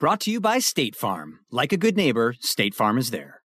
[0.00, 1.40] Brought to you by State Farm.
[1.50, 3.42] Like a good neighbor, State Farm is there.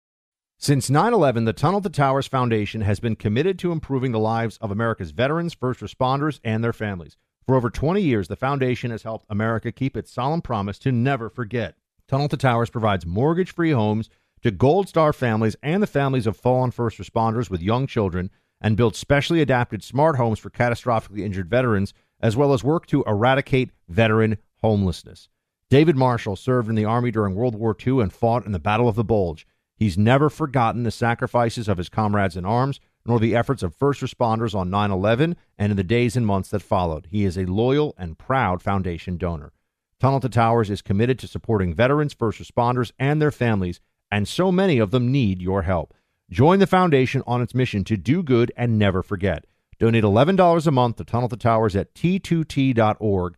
[0.57, 4.57] Since 9 11, the Tunnel to Towers Foundation has been committed to improving the lives
[4.57, 7.15] of America's veterans, first responders, and their families.
[7.45, 11.29] For over 20 years, the foundation has helped America keep its solemn promise to never
[11.29, 11.75] forget.
[12.09, 14.09] Tunnel to Towers provides mortgage free homes
[14.43, 18.75] to Gold Star families and the families of fallen first responders with young children and
[18.75, 23.69] builds specially adapted smart homes for catastrophically injured veterans, as well as work to eradicate
[23.87, 25.29] veteran homelessness.
[25.71, 28.89] David Marshall served in the Army during World War II and fought in the Battle
[28.89, 29.47] of the Bulge.
[29.77, 34.01] He's never forgotten the sacrifices of his comrades in arms, nor the efforts of first
[34.01, 37.07] responders on 9 11 and in the days and months that followed.
[37.09, 39.53] He is a loyal and proud foundation donor.
[39.97, 43.79] Tunnel to Towers is committed to supporting veterans, first responders, and their families,
[44.11, 45.93] and so many of them need your help.
[46.29, 49.45] Join the foundation on its mission to do good and never forget.
[49.79, 53.37] Donate $11 a month to Tunnel to Towers at t2t.org.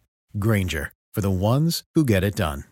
[0.39, 2.63] Grainger, for the ones who get it done.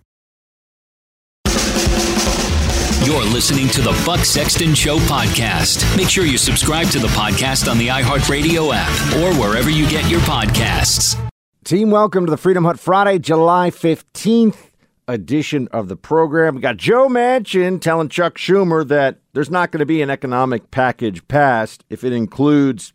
[3.05, 5.97] You're listening to the Buck Sexton Show podcast.
[5.97, 10.09] Make sure you subscribe to the podcast on the iHeartRadio app or wherever you get
[10.09, 11.19] your podcasts.
[11.63, 14.69] Team, welcome to the Freedom Hut Friday, July 15th
[15.07, 16.55] edition of the program.
[16.55, 20.69] We got Joe Manchin telling Chuck Schumer that there's not going to be an economic
[20.69, 22.93] package passed if it includes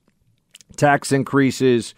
[0.76, 1.94] tax increases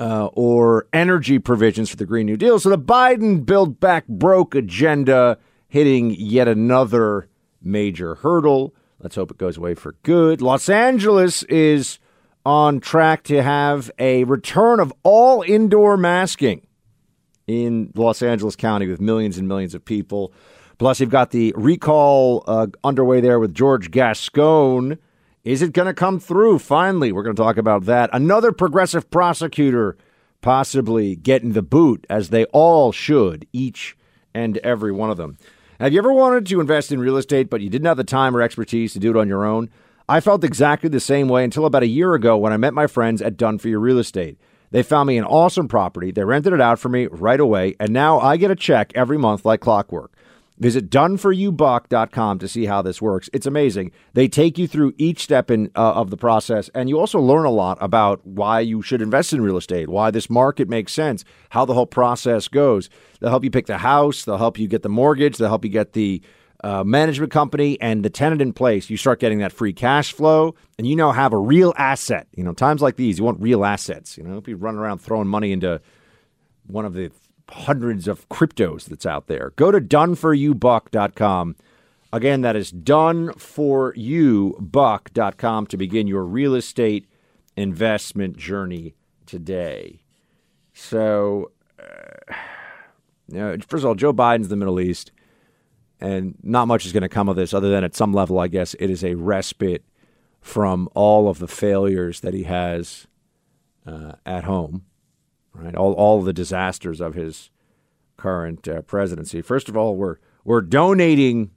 [0.00, 2.58] uh, or energy provisions for the Green New Deal.
[2.58, 5.38] So the Biden Build Back Broke agenda
[5.68, 7.28] hitting yet another
[7.62, 8.74] major hurdle.
[8.98, 10.40] Let's hope it goes away for good.
[10.40, 11.98] Los Angeles is
[12.46, 16.66] on track to have a return of all indoor masking
[17.46, 20.32] in Los Angeles County with millions and millions of people.
[20.78, 24.98] Plus, you've got the recall uh, underway there with George Gascon
[25.44, 26.58] is it going to come through?
[26.58, 28.10] Finally, we're going to talk about that.
[28.12, 29.96] Another progressive prosecutor
[30.42, 33.96] possibly getting the boot, as they all should, each
[34.34, 35.38] and every one of them.
[35.78, 38.36] Have you ever wanted to invest in real estate, but you didn't have the time
[38.36, 39.70] or expertise to do it on your own?
[40.08, 42.86] I felt exactly the same way until about a year ago when I met my
[42.86, 44.38] friends at Done For Your Real Estate.
[44.72, 46.10] They found me an awesome property.
[46.10, 49.18] They rented it out for me right away, and now I get a check every
[49.18, 50.12] month like clockwork.
[50.60, 53.30] Visit doneforyoubuck.com to see how this works.
[53.32, 53.92] It's amazing.
[54.12, 57.46] They take you through each step in, uh, of the process, and you also learn
[57.46, 61.24] a lot about why you should invest in real estate, why this market makes sense,
[61.48, 62.90] how the whole process goes.
[63.20, 65.70] They'll help you pick the house, they'll help you get the mortgage, they'll help you
[65.70, 66.20] get the
[66.62, 68.90] uh, management company and the tenant in place.
[68.90, 72.26] You start getting that free cash flow, and you now have a real asset.
[72.36, 74.18] You know, times like these, you want real assets.
[74.18, 75.80] You know, if you run around throwing money into
[76.66, 77.10] one of the
[77.50, 79.54] hundreds of cryptos that's out there.
[79.56, 81.56] Go to doneforyoubuck.com.
[82.12, 87.06] Again, that is doneforyoubuck.com to begin your real estate
[87.56, 88.94] investment journey
[89.26, 90.02] today.
[90.72, 92.34] So, uh,
[93.28, 95.12] you know, first of all, Joe Biden's the Middle East,
[96.00, 98.48] and not much is going to come of this other than at some level, I
[98.48, 99.84] guess, it is a respite
[100.40, 103.06] from all of the failures that he has
[103.86, 104.86] uh, at home
[105.62, 105.74] right?
[105.74, 107.50] All, all the disasters of his
[108.16, 109.42] current uh, presidency.
[109.42, 111.50] First of all, we're, we're donating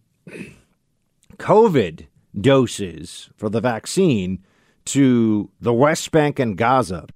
[1.37, 2.07] COVID
[2.39, 4.43] doses for the vaccine
[4.85, 7.07] to the West Bank and Gaza.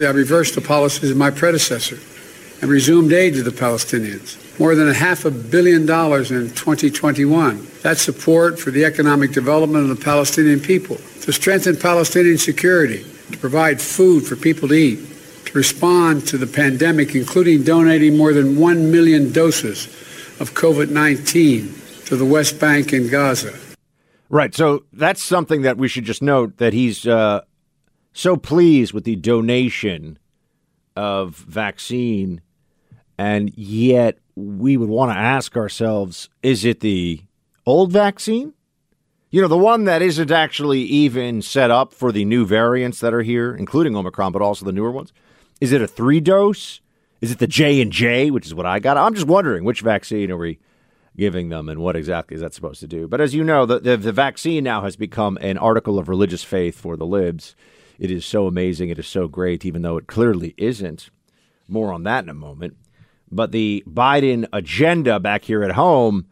[0.00, 1.98] I reversed the policies of my predecessor
[2.60, 4.42] and resumed aid to the Palestinians.
[4.58, 7.66] more than a half a billion dollars in 2021.
[7.82, 13.38] That's support for the economic development of the Palestinian people, to strengthen Palestinian security, to
[13.38, 14.98] provide food for people to eat,
[15.56, 19.86] respond to the pandemic, including donating more than 1 million doses
[20.38, 21.74] of COVID 19
[22.06, 23.58] to the West Bank and Gaza.
[24.28, 24.54] Right.
[24.54, 27.42] So that's something that we should just note that he's uh,
[28.12, 30.18] so pleased with the donation
[30.96, 32.40] of vaccine,
[33.18, 37.22] and yet we would want to ask ourselves is it the
[37.64, 38.52] old vaccine?
[39.30, 43.12] You know, the one that isn't actually even set up for the new variants that
[43.12, 45.12] are here, including Omicron, but also the newer ones.
[45.60, 46.80] Is it a three dose?
[47.20, 48.96] Is it the J and J, which is what I got?
[48.96, 50.58] I'm just wondering which vaccine are we
[51.16, 53.08] giving them and what exactly is that supposed to do?
[53.08, 56.44] But as you know, the, the, the vaccine now has become an article of religious
[56.44, 57.56] faith for the libs.
[57.98, 58.90] It is so amazing.
[58.90, 61.08] It is so great, even though it clearly isn't.
[61.68, 62.76] More on that in a moment.
[63.32, 66.26] But the Biden agenda back here at home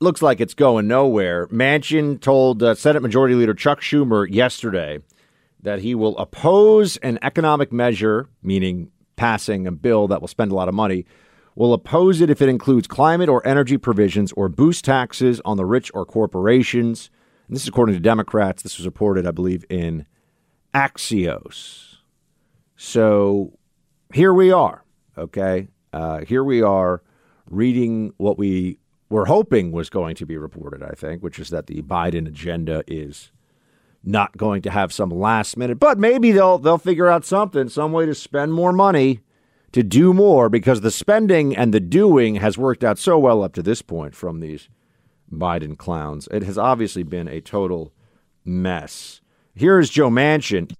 [0.00, 1.46] looks like it's going nowhere.
[1.48, 5.00] Manchin told uh, Senate Majority Leader Chuck Schumer yesterday
[5.64, 10.54] that he will oppose an economic measure, meaning passing a bill that will spend a
[10.54, 11.06] lot of money,
[11.56, 15.64] will oppose it if it includes climate or energy provisions or boost taxes on the
[15.64, 17.10] rich or corporations.
[17.48, 18.62] And this is according to Democrats.
[18.62, 20.04] This was reported, I believe, in
[20.74, 21.96] Axios.
[22.76, 23.58] So
[24.12, 24.84] here we are,
[25.16, 25.68] okay?
[25.94, 27.02] Uh, here we are
[27.48, 28.78] reading what we
[29.08, 32.84] were hoping was going to be reported, I think, which is that the Biden agenda
[32.86, 33.30] is
[34.06, 37.92] not going to have some last minute, but maybe they'll they'll figure out something, some
[37.92, 39.20] way to spend more money
[39.72, 43.52] to do more because the spending and the doing has worked out so well up
[43.54, 44.68] to this point from these
[45.32, 46.28] Biden clowns.
[46.30, 47.92] It has obviously been a total
[48.44, 49.20] mess.
[49.54, 50.72] Here's Joe Manchin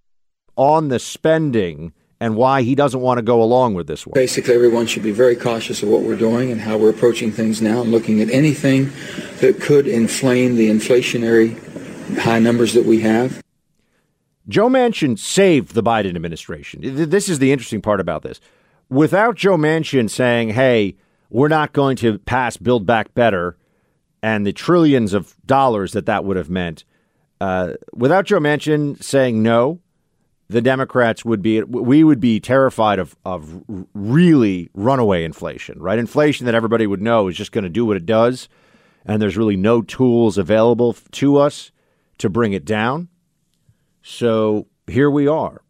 [0.56, 4.14] on the spending and why he doesn't want to go along with this one.
[4.14, 7.60] Basically, everyone should be very cautious of what we're doing and how we're approaching things
[7.60, 8.92] now and looking at anything
[9.40, 11.60] that could inflame the inflationary
[12.18, 13.42] high numbers that we have.
[14.48, 16.80] Joe Manchin saved the Biden administration.
[16.82, 18.40] This is the interesting part about this.
[18.90, 20.96] Without Joe Manchin saying, hey,
[21.30, 23.56] we're not going to pass Build Back Better
[24.22, 26.84] and the trillions of dollars that that would have meant,
[27.40, 29.80] uh, without Joe Manchin saying no,
[30.48, 33.64] the Democrats would be, we would be terrified of, of
[33.94, 35.98] really runaway inflation, right?
[35.98, 38.48] Inflation that everybody would know is just going to do what it does.
[39.06, 41.72] And there's really no tools available to us
[42.18, 43.08] to bring it down.
[44.02, 45.62] So here we are.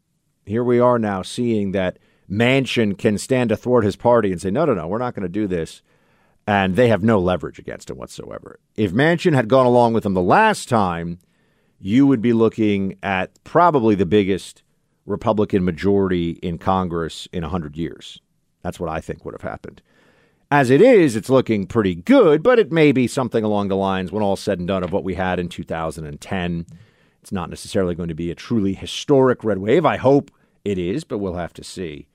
[0.46, 1.98] Here we are now seeing that
[2.30, 5.28] Manchin can stand athwart his party and say, no, no, no, we're not going to
[5.28, 5.82] do this.
[6.46, 8.58] And they have no leverage against him whatsoever.
[8.76, 11.18] If Manchin had gone along with him the last time,
[11.80, 14.62] you would be looking at probably the biggest
[15.06, 18.20] Republican majority in Congress in 100 years.
[18.62, 19.82] That's what I think would have happened.
[20.50, 24.12] As it is, it's looking pretty good, but it may be something along the lines,
[24.12, 26.66] when all said and done, of what we had in 2010.
[27.22, 29.86] It's not necessarily going to be a truly historic red wave.
[29.86, 30.30] I hope
[30.64, 32.06] it is, but we'll have to see.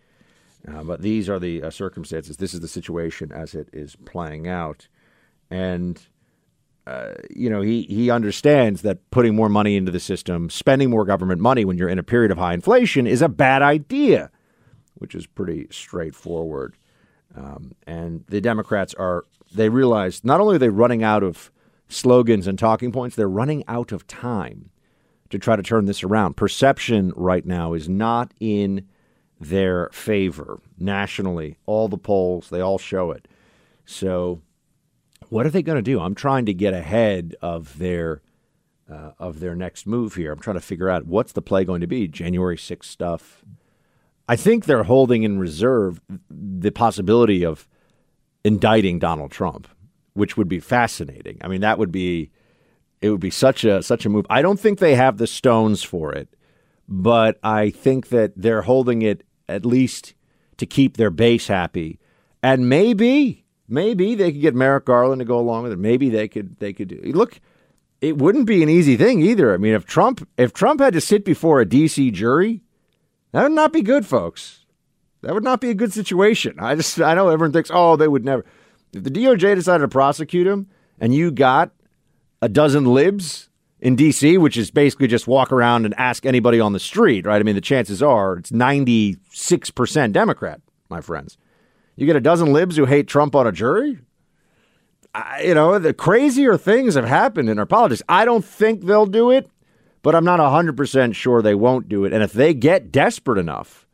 [0.68, 2.38] Uh, but these are the uh, circumstances.
[2.38, 4.88] This is the situation as it is playing out.
[5.50, 6.00] And,
[6.86, 11.06] uh, you know, he, he understands that putting more money into the system, spending more
[11.06, 14.30] government money when you're in a period of high inflation is a bad idea,
[14.96, 16.76] which is pretty straightforward.
[17.36, 21.52] Um, and the Democrats are, they realize not only are they running out of
[21.88, 24.70] slogans and talking points, they're running out of time
[25.30, 26.38] to try to turn this around.
[26.38, 28.88] Perception right now is not in
[29.40, 31.58] their favor nationally.
[31.66, 33.28] All the polls, they all show it.
[33.86, 34.42] So,
[35.30, 36.00] what are they going to do?
[36.00, 38.22] I'm trying to get ahead of their
[38.92, 40.32] uh, of their next move here.
[40.32, 42.08] I'm trying to figure out what's the play going to be.
[42.08, 43.44] January 6th stuff.
[44.30, 47.68] I think they're holding in reserve the possibility of
[48.44, 49.68] indicting Donald Trump,
[50.14, 51.40] which would be fascinating.
[51.42, 52.30] I mean, that would be
[53.02, 54.28] it would be such a such a move.
[54.30, 56.30] I don't think they have the stones for it,
[56.88, 60.14] but I think that they're holding it at least
[60.58, 62.00] to keep their base happy.
[62.44, 65.80] And maybe, maybe they could get Merrick Garland to go along with it.
[65.80, 67.40] Maybe they could they could look.
[68.00, 69.56] It wouldn't be an easy thing either.
[69.56, 72.62] I mean, if Trump if Trump had to sit before a DC jury,
[73.32, 74.66] that would not be good, folks.
[75.22, 76.56] That would not be a good situation.
[76.60, 78.46] I just I know everyone thinks, oh, they would never.
[78.94, 80.68] If the DOJ decided to prosecute him,
[81.00, 81.72] and you got
[82.42, 86.74] a dozen libs in DC, which is basically just walk around and ask anybody on
[86.74, 87.40] the street, right?
[87.40, 91.38] I mean, the chances are it's 96% Democrat, my friends.
[91.96, 94.00] You get a dozen libs who hate Trump on a jury?
[95.14, 98.02] I, you know, the crazier things have happened in our politics.
[98.08, 99.50] I don't think they'll do it,
[100.02, 102.14] but I'm not 100% sure they won't do it.
[102.14, 103.88] And if they get desperate enough,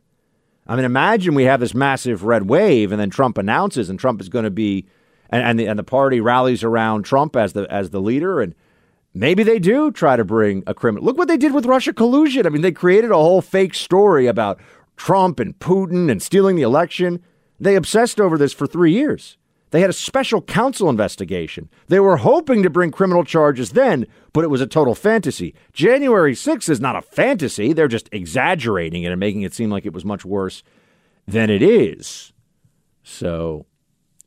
[0.67, 4.19] I mean, imagine we have this massive red wave, and then Trump announces, and Trump
[4.19, 4.87] is going to be,
[5.29, 8.55] and and the, and the party rallies around Trump as the as the leader, and
[9.13, 11.05] maybe they do try to bring a criminal.
[11.05, 12.47] Look what they did with Russia collusion.
[12.47, 14.59] I mean, they created a whole fake story about
[14.97, 17.23] Trump and Putin and stealing the election.
[17.59, 19.37] They obsessed over this for three years.
[19.71, 21.69] They had a special counsel investigation.
[21.87, 25.53] They were hoping to bring criminal charges then, but it was a total fantasy.
[25.73, 27.73] January 6th is not a fantasy.
[27.73, 30.63] They're just exaggerating it and making it seem like it was much worse
[31.27, 32.31] than it is.
[33.03, 33.65] So,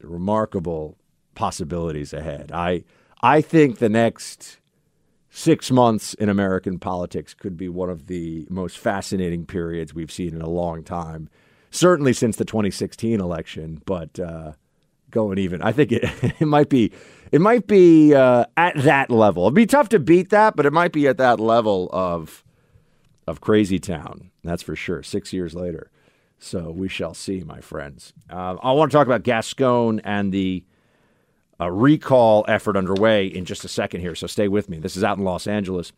[0.01, 0.99] remarkable
[1.35, 2.51] possibilities ahead.
[2.53, 2.85] I
[3.21, 4.59] I think the next
[5.31, 10.35] 6 months in American politics could be one of the most fascinating periods we've seen
[10.35, 11.29] in a long time.
[11.71, 14.53] Certainly since the 2016 election, but uh,
[15.11, 15.63] going even.
[15.63, 16.05] I think it
[16.41, 16.93] it might be
[17.31, 19.45] it might be uh, at that level.
[19.45, 22.45] It'd be tough to beat that, but it might be at that level of
[23.27, 24.31] of crazy town.
[24.43, 25.03] That's for sure.
[25.03, 25.91] Six years later,
[26.39, 28.13] so we shall see, my friends.
[28.31, 30.65] Uh, I want to talk about Gascon and the
[31.61, 34.15] uh, recall effort underway in just a second here.
[34.15, 34.79] So stay with me.
[34.79, 35.93] This is out in Los Angeles.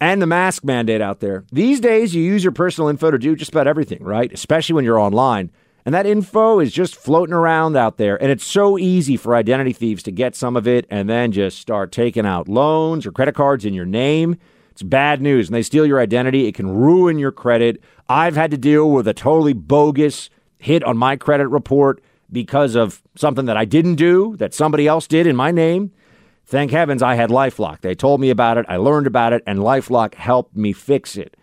[0.00, 1.44] And the mask mandate out there.
[1.52, 4.32] These days, you use your personal info to do just about everything, right?
[4.32, 5.50] Especially when you're online.
[5.84, 8.20] And that info is just floating around out there.
[8.20, 11.58] And it's so easy for identity thieves to get some of it and then just
[11.58, 14.36] start taking out loans or credit cards in your name.
[14.70, 15.48] It's bad news.
[15.48, 17.82] And they steal your identity, it can ruin your credit.
[18.08, 23.02] I've had to deal with a totally bogus hit on my credit report because of
[23.14, 25.92] something that I didn't do, that somebody else did in my name.
[26.46, 27.82] Thank heavens I had Lifelock.
[27.82, 31.36] They told me about it, I learned about it, and Lifelock helped me fix it.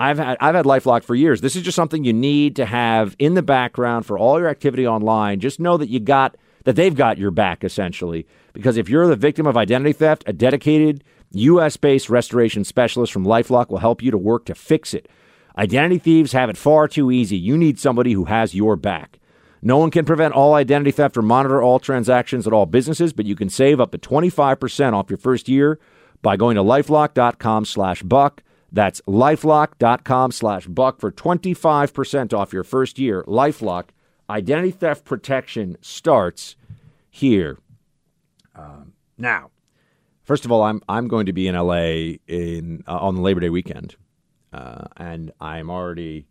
[0.00, 1.42] I've had I've had LifeLock for years.
[1.42, 4.86] This is just something you need to have in the background for all your activity
[4.86, 5.40] online.
[5.40, 8.26] Just know that you got that they've got your back essentially.
[8.54, 13.68] Because if you're the victim of identity theft, a dedicated U.S.-based restoration specialist from LifeLock
[13.68, 15.06] will help you to work to fix it.
[15.58, 17.36] Identity thieves have it far too easy.
[17.36, 19.18] You need somebody who has your back.
[19.60, 23.26] No one can prevent all identity theft or monitor all transactions at all businesses, but
[23.26, 25.78] you can save up to 25% off your first year
[26.22, 28.42] by going to lifelock.com/buck.
[28.72, 33.24] That's lifelock.com slash buck for 25% off your first year.
[33.26, 33.86] Lifelock,
[34.28, 36.56] identity theft protection starts
[37.10, 37.58] here.
[38.54, 39.50] Um, now,
[40.22, 43.40] first of all, I'm, I'm going to be in LA in, uh, on the Labor
[43.40, 43.96] Day weekend.
[44.52, 46.26] Uh, and I'm already,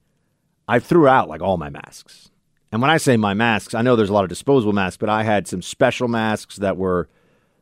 [0.67, 2.29] I threw out like all my masks.
[2.71, 5.09] And when I say my masks, I know there's a lot of disposable masks, but
[5.09, 7.09] I had some special masks that were,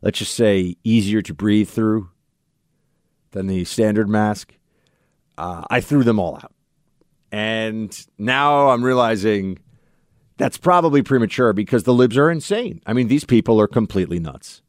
[0.02, 2.10] let's just say, easier to breathe through
[3.32, 4.57] than the standard mask
[5.38, 6.54] uh, I threw them all out.
[7.32, 9.60] And now I'm realizing
[10.38, 12.82] that's probably premature because the libs are insane.
[12.86, 14.62] I mean, these people are completely nuts.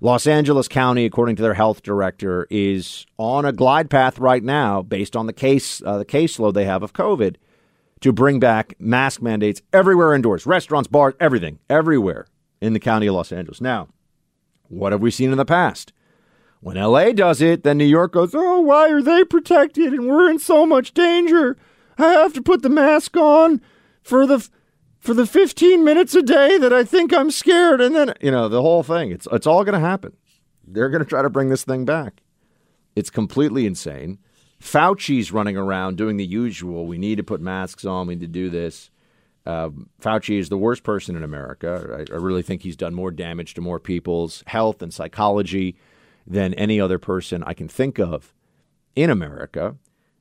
[0.00, 4.82] Los Angeles County, according to their health director, is on a glide path right now,
[4.82, 7.36] based on the case uh, the caseload they have of COVID,
[8.00, 12.26] to bring back mask mandates everywhere indoors, restaurants, bars, everything, everywhere
[12.60, 13.60] in the county of Los Angeles.
[13.60, 13.88] Now,
[14.68, 15.92] what have we seen in the past?
[16.60, 20.30] When LA does it, then New York goes, oh, why are they protected and we're
[20.30, 21.56] in so much danger?
[21.98, 23.60] I have to put the mask on
[24.02, 24.48] for the
[24.98, 28.48] for the 15 minutes a day that I think I'm scared and then you know
[28.48, 30.16] the whole thing it's it's all going to happen.
[30.66, 32.22] They're going to try to bring this thing back.
[32.96, 34.18] It's completely insane.
[34.60, 36.86] Fauci's running around doing the usual.
[36.86, 38.06] We need to put masks on.
[38.06, 38.90] We need to do this.
[39.44, 39.70] Uh,
[40.00, 42.04] Fauci is the worst person in America.
[42.10, 45.76] I, I really think he's done more damage to more people's health and psychology
[46.26, 48.34] than any other person I can think of
[48.94, 49.76] in America.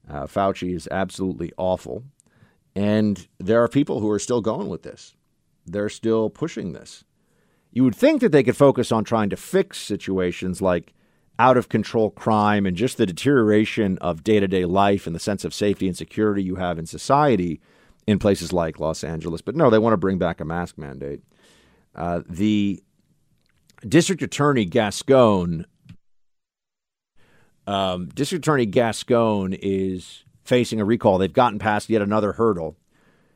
[0.10, 2.04] Uh, Fauci is absolutely awful.
[2.76, 5.16] And there are people who are still going with this.
[5.66, 7.04] They're still pushing this.
[7.72, 10.94] You would think that they could focus on trying to fix situations like
[11.38, 15.20] out of control crime and just the deterioration of day to day life and the
[15.20, 17.60] sense of safety and security you have in society
[18.08, 19.42] in places like Los Angeles.
[19.42, 21.22] But no, they want to bring back a mask mandate.
[21.94, 22.82] Uh, the
[23.88, 25.66] district attorney Gascon
[27.68, 31.18] um, District Attorney Gascon is facing a recall.
[31.18, 32.78] They've gotten past yet another hurdle.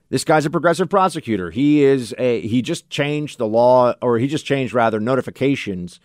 [0.10, 1.52] This guy's a progressive prosecutor.
[1.52, 6.00] He is a he just changed the law, or he just changed rather notifications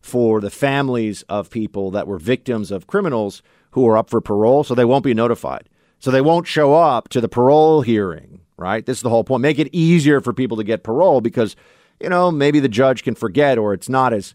[0.00, 4.64] for the families of people that were victims of criminals who are up for parole,
[4.64, 5.68] so they won't be notified.
[5.98, 8.84] So they won't show up to the parole hearing, right?
[8.84, 9.42] This is the whole point.
[9.42, 11.54] Make it easier for people to get parole because,
[12.00, 14.34] you know, maybe the judge can forget or it's not as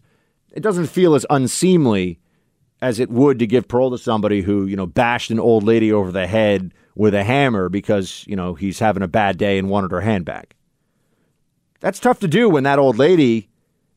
[0.52, 2.20] it doesn't feel as unseemly
[2.80, 5.92] as it would to give parole to somebody who, you know, bashed an old lady
[5.92, 9.68] over the head with a hammer because, you know, he's having a bad day and
[9.68, 10.56] wanted her hand back.
[11.80, 13.48] That's tough to do when that old lady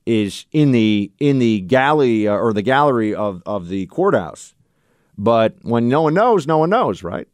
[0.06, 4.54] is in the in the galley uh, or the gallery of, of the courthouse.
[5.18, 7.28] But when no one knows, no one knows, right?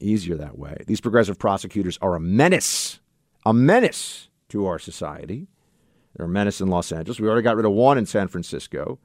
[0.00, 0.76] easier that way.
[0.86, 3.00] These progressive prosecutors are a menace,
[3.44, 5.48] a menace to our society.
[6.14, 7.20] They're a menace in Los Angeles.
[7.20, 8.98] We already got rid of one in San Francisco.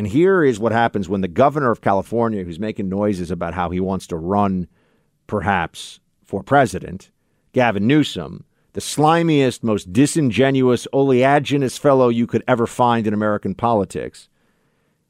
[0.00, 3.68] And here is what happens when the governor of California, who's making noises about how
[3.68, 4.66] he wants to run,
[5.26, 7.10] perhaps, for president,
[7.52, 14.30] Gavin Newsom, the slimiest, most disingenuous, oleaginous fellow you could ever find in American politics,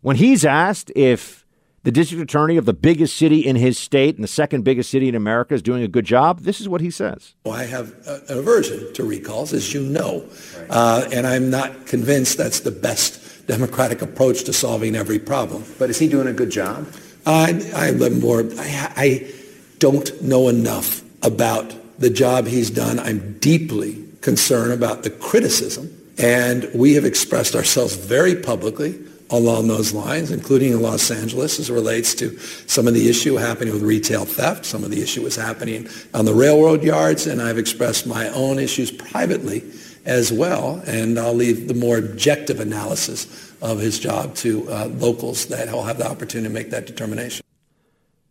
[0.00, 1.46] when he's asked if
[1.84, 5.08] the district attorney of the biggest city in his state and the second biggest city
[5.08, 7.36] in America is doing a good job, this is what he says.
[7.44, 10.28] Well, I have an aversion to recalls, as you know,
[10.68, 15.64] uh, and I'm not convinced that's the best democratic approach to solving every problem.
[15.76, 16.86] But is he doing a good job?
[17.26, 18.44] I, I more.
[18.58, 19.32] I, I
[19.80, 23.00] don't know enough about the job he's done.
[23.00, 28.98] I'm deeply concerned about the criticism, and we have expressed ourselves very publicly
[29.30, 33.34] along those lines, including in Los Angeles as it relates to some of the issue
[33.36, 34.64] happening with retail theft.
[34.64, 38.58] Some of the issue was happening on the railroad yards, and I've expressed my own
[38.58, 39.62] issues privately
[40.04, 40.82] as well.
[40.86, 45.84] And I'll leave the more objective analysis of his job to uh, locals that will
[45.84, 47.44] have the opportunity to make that determination.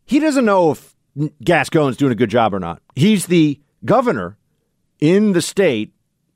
[0.05, 0.95] He doesn't know if
[1.43, 2.81] Gascon's doing a good job or not.
[2.95, 4.37] He's the governor
[4.99, 5.93] in the state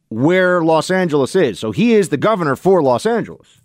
[0.09, 1.59] where Los Angeles is.
[1.59, 3.61] So he is the governor for Los Angeles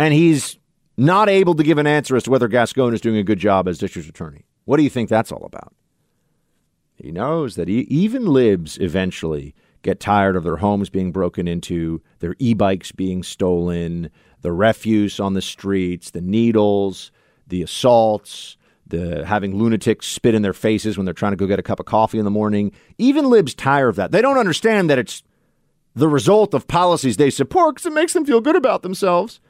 [0.00, 0.58] and he's
[0.96, 3.68] not able to give an answer as to whether Gascon is doing a good job
[3.68, 4.46] as district attorney.
[4.64, 5.74] What do you think that's all about?
[6.94, 12.02] He knows that he, even libs eventually get tired of their homes being broken into,
[12.18, 14.10] their e bikes being stolen,
[14.42, 17.12] the refuse on the streets, the needles,
[17.46, 18.56] the assaults,
[18.86, 21.80] the having lunatics spit in their faces when they're trying to go get a cup
[21.80, 22.72] of coffee in the morning.
[22.98, 24.12] Even libs tire of that.
[24.12, 25.22] They don't understand that it's
[25.94, 29.40] the result of policies they support because it makes them feel good about themselves.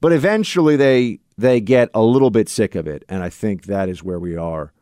[0.00, 3.88] But eventually they they get a little bit sick of it, and I think that
[3.88, 4.72] is where we are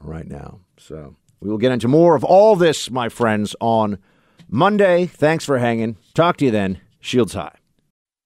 [0.00, 0.60] right now.
[0.76, 3.98] So we will get into more of all this, my friends, on
[4.50, 5.04] Monday.
[5.04, 5.98] Thanks for hanging.
[6.14, 6.80] Talk to you then.
[7.00, 7.56] Shields high.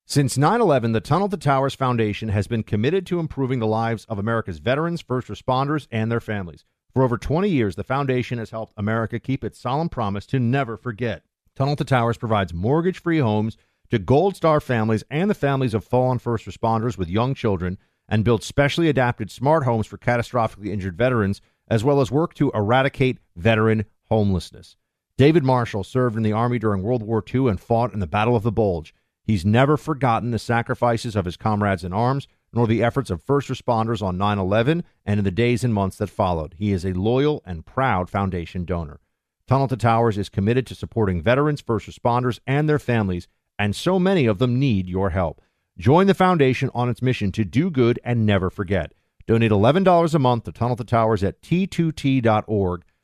[0.07, 4.05] Since 9 11, the Tunnel to Towers Foundation has been committed to improving the lives
[4.09, 6.65] of America's veterans, first responders, and their families.
[6.95, 10.77] For over 20 years, the foundation has helped America keep its solemn promise to never
[10.77, 11.25] forget.
[11.57, 13.57] Tunnel to Towers provides mortgage free homes
[13.91, 18.25] to Gold Star families and the families of fallen first responders with young children and
[18.25, 23.19] builds specially adapted smart homes for catastrophically injured veterans, as well as work to eradicate
[23.35, 24.77] veteran homelessness.
[25.19, 28.35] David Marshall served in the Army during World War II and fought in the Battle
[28.35, 28.95] of the Bulge.
[29.25, 33.49] He's never forgotten the sacrifices of his comrades in arms, nor the efforts of first
[33.49, 36.55] responders on 9 11 and in the days and months that followed.
[36.59, 39.01] He is a loyal and proud foundation donor.
[39.47, 43.99] Tunnel to Towers is committed to supporting veterans, first responders, and their families and so
[43.99, 45.41] many of them need your help.
[45.79, 48.93] Join the foundation on its mission to do good and never forget.
[49.27, 52.83] Donate $11 a month to Tunnel to Towers at t2t.org.